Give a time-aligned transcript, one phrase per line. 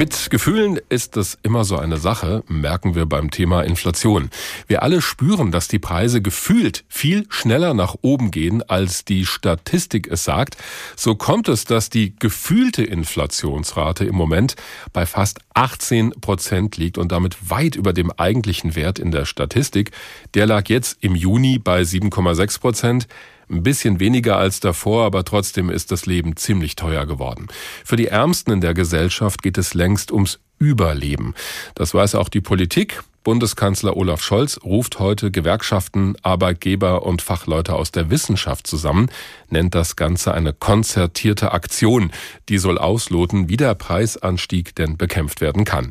[0.00, 4.30] Mit Gefühlen ist es immer so eine Sache, merken wir beim Thema Inflation.
[4.66, 10.08] Wir alle spüren, dass die Preise gefühlt viel schneller nach oben gehen, als die Statistik
[10.10, 10.56] es sagt.
[10.96, 14.56] So kommt es, dass die gefühlte Inflationsrate im Moment
[14.94, 19.90] bei fast 18 Prozent liegt und damit weit über dem eigentlichen Wert in der Statistik.
[20.32, 23.06] Der lag jetzt im Juni bei 7,6 Prozent.
[23.50, 27.48] Ein bisschen weniger als davor, aber trotzdem ist das Leben ziemlich teuer geworden.
[27.84, 31.34] Für die Ärmsten in der Gesellschaft geht es längst ums Überleben.
[31.74, 33.02] Das weiß auch die Politik.
[33.22, 39.10] Bundeskanzler Olaf Scholz ruft heute Gewerkschaften, Arbeitgeber und Fachleute aus der Wissenschaft zusammen,
[39.50, 42.12] nennt das Ganze eine konzertierte Aktion,
[42.48, 45.90] die soll ausloten, wie der Preisanstieg denn bekämpft werden kann.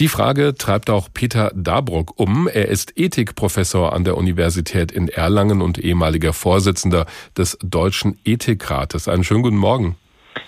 [0.00, 2.48] Die Frage treibt auch Peter Dabruck um.
[2.48, 9.06] Er ist Ethikprofessor an der Universität in Erlangen und ehemaliger Vorsitzender des Deutschen Ethikrates.
[9.06, 9.96] Einen schönen guten Morgen.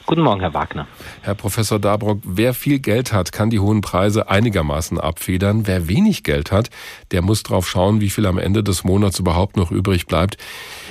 [0.06, 0.86] Guten Morgen, Herr Wagner.
[1.22, 5.66] Herr Professor Dabrock, wer viel Geld hat, kann die hohen Preise einigermaßen abfedern.
[5.66, 6.70] Wer wenig Geld hat,
[7.10, 10.36] der muss drauf schauen, wie viel am Ende des Monats überhaupt noch übrig bleibt.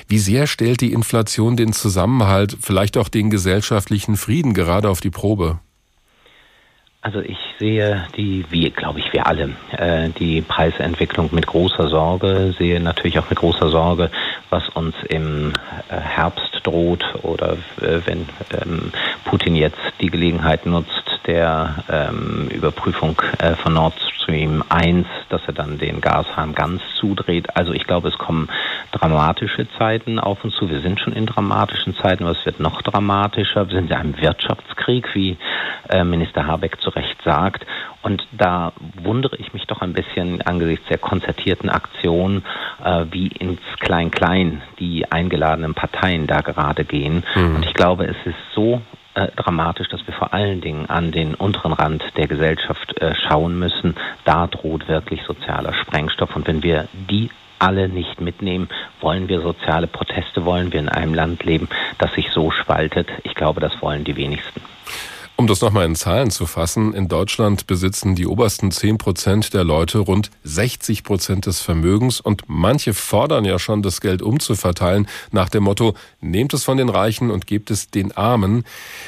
[0.07, 5.11] Wie sehr stellt die Inflation den Zusammenhalt, vielleicht auch den gesellschaftlichen Frieden gerade auf die
[5.11, 5.59] Probe?
[7.05, 12.55] Also ich sehe die, wie glaube ich wir alle, äh, die Preisentwicklung mit großer Sorge,
[12.57, 14.09] sehe natürlich auch mit großer Sorge,
[14.55, 15.51] was uns im
[15.89, 18.29] äh, Herbst droht oder äh, wenn
[18.61, 18.93] ähm,
[19.25, 25.53] Putin jetzt die Gelegenheit nutzt der ähm, Überprüfung äh, von Nord Stream 1, dass er
[25.53, 27.53] dann den Gashahn ganz zudreht.
[27.57, 28.47] Also ich glaube, es kommen
[28.93, 30.69] dramatische Zeiten auf uns zu.
[30.69, 33.67] Wir sind schon in dramatischen Zeiten, aber es wird noch dramatischer.
[33.67, 35.37] Wir sind in einem Wirtschaftskrieg, wie
[36.03, 37.65] Minister Habeck zu Recht sagt.
[38.05, 42.43] Und da wundere ich mich doch ein bisschen angesichts der konzertierten Aktion,
[42.83, 47.23] äh, wie ins Klein-Klein die eingeladenen Parteien da gerade gehen.
[47.33, 47.55] Mhm.
[47.55, 48.79] Und ich glaube, es ist so
[49.15, 53.57] äh, dramatisch, dass wir vor allen Dingen an den unteren Rand der Gesellschaft äh, schauen
[53.57, 53.95] müssen.
[54.23, 56.35] Da droht wirklich sozialer Sprengstoff.
[56.35, 58.69] Und wenn wir die alle nicht mitnehmen,
[59.01, 63.07] wollen wir soziale Proteste, wollen wir in einem Land leben, das sich so spaltet.
[63.23, 64.61] Ich glaube, das wollen die wenigsten.
[65.37, 69.65] Um das nochmal in Zahlen zu fassen, in Deutschland besitzen die obersten 10 Prozent der
[69.65, 75.49] Leute rund 60 Prozent des Vermögens und manche fordern ja schon, das Geld umzuverteilen nach
[75.49, 78.63] dem Motto, nehmt es von den Reichen und gebt es den Armen.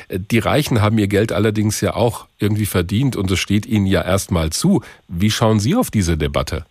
[0.09, 4.01] Die Reichen haben ihr Geld allerdings ja auch irgendwie verdient und es steht ihnen ja
[4.01, 4.81] erstmal zu.
[5.07, 6.65] Wie schauen Sie auf diese Debatte?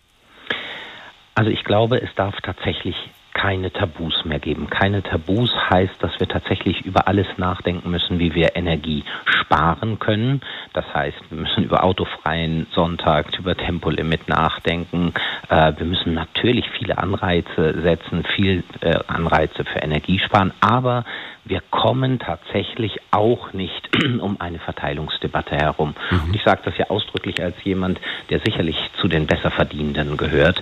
[1.33, 2.95] Also ich glaube, es darf tatsächlich
[3.37, 4.67] keine Tabus mehr geben.
[4.69, 9.03] Keine Tabus heißt, dass wir tatsächlich über alles nachdenken müssen, wie wir Energie
[9.47, 10.41] sparen können.
[10.73, 15.13] Das heißt, wir müssen über autofreien Sonntag, über Tempolimit nachdenken.
[15.49, 21.05] Äh, wir müssen natürlich viele Anreize setzen, viel äh, Anreize für Energiesparen, aber
[21.45, 25.95] wir kommen tatsächlich auch nicht um eine Verteilungsdebatte herum.
[26.09, 26.23] Mhm.
[26.25, 30.61] Und ich sage das ja ausdrücklich als jemand, der sicherlich zu den Besserverdienenden gehört.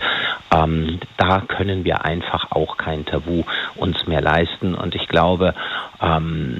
[0.53, 3.43] Ähm, da können wir einfach auch kein Tabu
[3.75, 4.75] uns mehr leisten.
[4.75, 5.55] Und ich glaube,
[6.01, 6.59] ähm,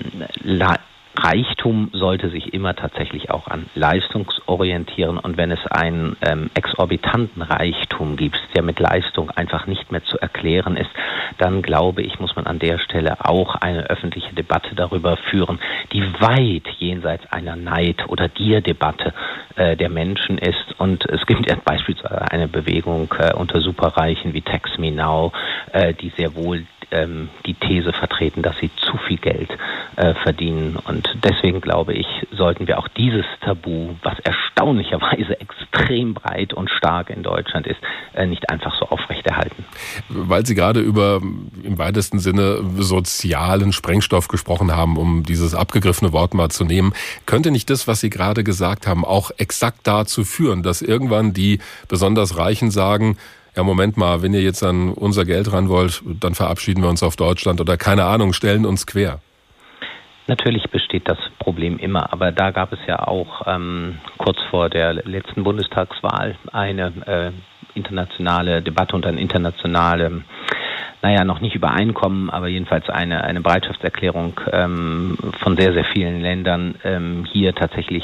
[1.18, 8.16] Reichtum sollte sich immer tatsächlich auch an leistungsorientieren und wenn es einen ähm, exorbitanten Reichtum
[8.16, 10.90] gibt, der mit Leistung einfach nicht mehr zu erklären ist,
[11.38, 15.60] dann glaube ich, muss man an der Stelle auch eine öffentliche Debatte darüber führen,
[15.94, 19.14] die weit jenseits einer Neid- oder Gierdebatte
[19.56, 20.76] äh, der Menschen ist.
[20.78, 25.32] Und es gibt ja beispielsweise eine Bewegung äh, unter Superreichen wie Tax Me Now,
[25.72, 29.50] äh, die sehr wohl ähm, die These vertreten, dass sie zu viel Geld
[29.96, 30.78] äh, verdienen.
[30.88, 37.10] Und deswegen glaube ich, sollten wir auch dieses Tabu, was erstaunlicherweise extrem breit und stark
[37.10, 37.80] in Deutschland ist,
[38.14, 39.66] äh, nicht einfach so aufrechterhalten.
[40.10, 41.22] Weil Sie gerade über
[41.64, 46.94] im weitesten Sinne sozialen Sprengstoff gesprochen haben, um dieses abgegriffene Wort mal zu nehmen,
[47.26, 51.60] könnte nicht das, was Sie gerade gesagt haben, auch exakt dazu führen, dass irgendwann die
[51.88, 53.18] besonders Reichen sagen,
[53.56, 57.04] ja, Moment mal, wenn ihr jetzt an unser Geld ran wollt, dann verabschieden wir uns
[57.04, 59.22] auf Deutschland oder keine Ahnung, stellen uns quer.
[60.28, 64.94] Natürlich besteht das Problem immer, aber da gab es ja auch ähm, kurz vor der
[64.94, 70.24] letzten Bundestagswahl eine äh, internationale Debatte und ein internationale
[71.06, 76.74] naja, noch nicht Übereinkommen, aber jedenfalls eine, eine Bereitschaftserklärung ähm, von sehr, sehr vielen Ländern,
[76.84, 78.04] ähm, hier tatsächlich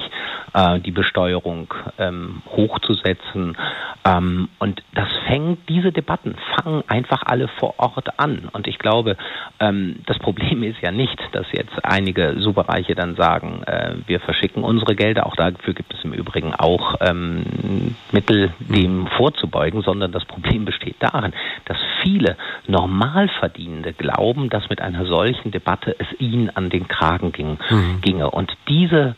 [0.53, 3.57] äh, die Besteuerung ähm, hochzusetzen.
[4.05, 8.49] Ähm, und das fängt, diese Debatten fangen einfach alle vor Ort an.
[8.53, 9.17] Und ich glaube,
[9.59, 14.63] ähm, das Problem ist ja nicht, dass jetzt einige Superreiche dann sagen, äh, wir verschicken
[14.63, 20.25] unsere Gelder, auch dafür gibt es im Übrigen auch ähm, Mittel, dem vorzubeugen, sondern das
[20.25, 21.33] Problem besteht darin,
[21.65, 22.37] dass viele
[22.67, 28.01] Normalverdienende glauben, dass mit einer solchen Debatte es ihnen an den Kragen ging, mhm.
[28.01, 28.29] ginge.
[28.31, 29.15] Und diese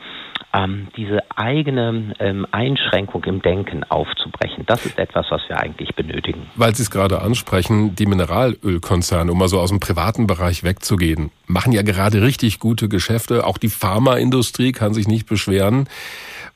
[0.54, 4.66] ähm, diese eigene ähm, Einschränkung im Denken aufzubrechen.
[4.68, 6.48] Das ist etwas, was wir eigentlich benötigen.
[6.56, 11.32] Weil Sie es gerade ansprechen, die Mineralölkonzerne, um mal so aus dem privaten Bereich wegzugehen,
[11.48, 13.48] machen ja gerade richtig gute Geschäfte.
[13.48, 15.90] Auch die Pharmaindustrie kann sich nicht beschweren.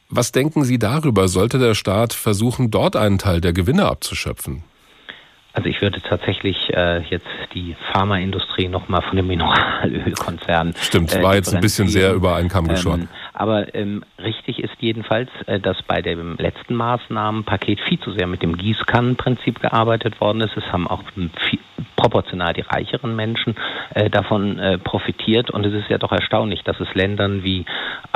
[0.09, 1.27] Was denken Sie darüber?
[1.27, 4.63] Sollte der Staat versuchen, dort einen Teil der Gewinne abzuschöpfen?
[5.57, 7.25] Also ich würde tatsächlich äh, jetzt
[7.56, 10.75] die Pharmaindustrie nochmal von dem Mineralölkonzern.
[10.80, 13.01] Stimmt, äh, war jetzt ein bisschen sehr über einen Kamm geschoren.
[13.01, 18.27] Ähm, aber ähm, richtig ist jedenfalls, äh, dass bei dem letzten Maßnahmenpaket viel zu sehr
[18.27, 20.56] mit dem Gießkannenprinzip gearbeitet worden ist.
[20.56, 21.01] Es haben auch
[21.97, 23.55] proportional die reicheren Menschen
[23.94, 25.51] äh, davon äh, profitiert.
[25.51, 27.65] Und es ist ja doch erstaunlich, dass es Ländern wie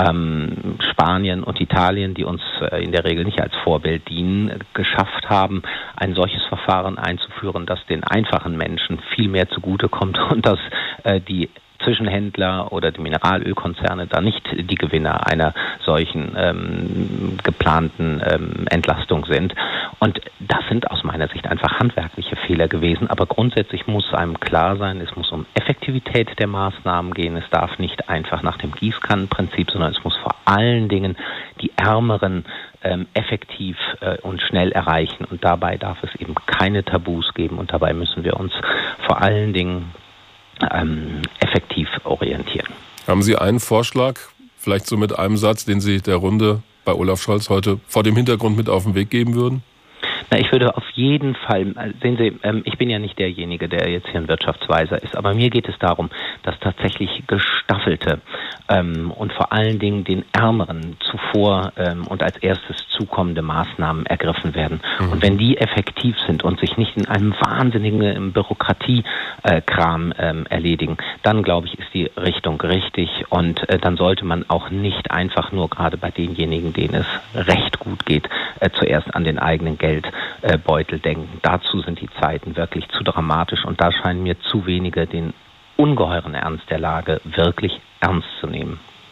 [0.01, 5.30] ähm, Spanien und Italien, die uns äh, in der Regel nicht als Vorbild dienen, geschafft
[5.30, 5.63] haben,
[5.98, 10.60] ein solches Verfahren einzuführen, das den einfachen Menschen viel mehr zugutekommt und dass
[11.04, 11.50] äh, die
[11.83, 15.54] Zwischenhändler oder die Mineralölkonzerne da nicht die Gewinner einer
[15.86, 19.54] solchen ähm, geplanten ähm, Entlastung sind.
[20.00, 23.07] Und das sind aus meiner Sicht einfach handwerkliche Fehler gewesen.
[23.10, 27.36] Aber grundsätzlich muss einem klar sein, es muss um Effektivität der Maßnahmen gehen.
[27.38, 31.18] Es darf nicht einfach nach dem Gießkannenprinzip, sondern es muss vor allen Dingen
[31.62, 32.45] die Ärmeren
[32.84, 35.25] ähm, effektiv äh, und schnell erreichen.
[35.25, 37.57] Und dabei darf es eben keine Tabus geben.
[37.57, 38.54] Und dabei müssen wir uns
[39.06, 39.92] vor allen Dingen
[40.74, 42.68] ähm, effektiv orientieren.
[43.08, 44.19] Haben Sie einen Vorschlag,
[44.58, 48.16] vielleicht so mit einem Satz, den Sie der Runde bei Olaf Scholz heute vor dem
[48.16, 49.63] Hintergrund mit auf den Weg geben würden?
[50.31, 53.68] Na, ich würde auf jeden Fall, äh, sehen Sie, ähm, ich bin ja nicht derjenige,
[53.68, 56.10] der jetzt hier ein Wirtschaftsweiser ist, aber mir geht es darum,
[56.44, 58.22] dass tatsächlich gestaffelte
[58.69, 64.56] ähm, und vor allen Dingen den Ärmeren zuvor ähm, und als erstes zukommende Maßnahmen ergriffen
[64.56, 64.80] werden.
[65.01, 65.12] Mhm.
[65.12, 71.68] Und wenn die effektiv sind und sich nicht in einem wahnsinnigen Bürokratiekram erledigen, dann glaube
[71.68, 75.98] ich, ist die Richtung richtig und äh, dann sollte man auch nicht einfach nur gerade
[75.98, 78.30] bei denjenigen, denen es recht gut geht,
[78.60, 80.58] äh, zuerst an den eigenen Geldbeutel äh,
[81.00, 81.40] denken.
[81.42, 85.34] Dazu sind die Zeiten wirklich zu dramatisch und da scheinen mir zu wenige den
[85.78, 88.80] ungeheuren Ernst der Lage wirklich ernst zu nehmen.